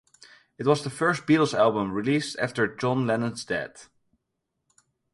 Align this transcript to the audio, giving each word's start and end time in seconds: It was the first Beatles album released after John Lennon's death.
It 0.57 0.65
was 0.65 0.83
the 0.83 0.89
first 0.89 1.27
Beatles 1.27 1.53
album 1.53 1.91
released 1.91 2.35
after 2.39 2.65
John 2.75 3.05
Lennon's 3.05 3.45
death. 3.45 3.87